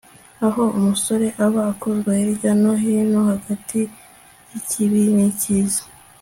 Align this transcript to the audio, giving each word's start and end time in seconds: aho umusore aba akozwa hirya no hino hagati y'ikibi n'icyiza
aho 0.45 0.63
umusore 0.77 1.27
aba 1.45 1.61
akozwa 1.71 2.09
hirya 2.19 2.51
no 2.61 2.71
hino 2.81 3.19
hagati 3.31 3.79
y'ikibi 4.49 5.01
n'icyiza 5.15 5.81